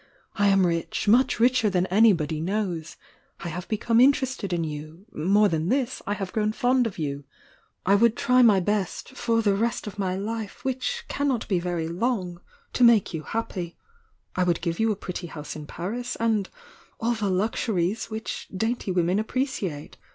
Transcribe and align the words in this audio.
I 0.33 0.47
am 0.47 0.65
rich— 0.65 1.07
much 1.07 1.39
richer 1.39 1.69
than 1.69 1.85
anybody 1.85 2.41
knows. 2.41 2.95
I 3.41 3.49
have 3.49 3.67
become 3.67 3.99
interested 4.01 4.51
in 4.51 4.63
you— 4.63 5.05
more 5.11 5.47
than 5.47 5.69
Uiis, 5.69 6.01
I 6.07 6.15
have 6.15 6.33
grown 6.33 6.53
fond 6.53 6.87
of 6.87 6.97
you. 6.97 7.23
I 7.85 7.93
would 7.93 8.17
try 8.17 8.41
my 8.41 8.59
best— 8.61 9.09
for 9.13 9.43
the 9.43 9.53
rest 9.53 9.85
of 9.85 9.99
my 9.99 10.15
life— 10.15 10.63
which 10.65 11.03
cannot 11.07 11.47
be 11.47 11.59
very 11.59 11.87
long— 11.87 12.41
to 12.73 12.83
make 12.83 13.13
you 13.13 13.21
happy. 13.21 13.77
I 14.35 14.43
would 14.43 14.61
give 14.61 14.79
you 14.79 14.91
a 14.91 14.95
pretty 14.95 15.27
house 15.27 15.55
in 15.55 15.67
Paris— 15.67 16.15
and 16.19 16.49
all 16.99 17.13
the 17.13 17.29
luxuries 17.29 18.05
which 18.09 18.47
dainty 18.49 18.91
women 18.91 19.19
appreciate. 19.19 19.97